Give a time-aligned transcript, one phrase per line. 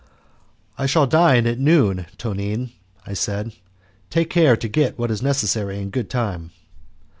[0.79, 2.71] "I shall dine at noon, Tonine,"
[3.05, 3.53] I said,
[4.09, 6.49] "take care to get what is necessary in good time."